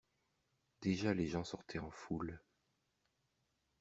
[0.81, 2.39] Déjà les gens sortaient en foule.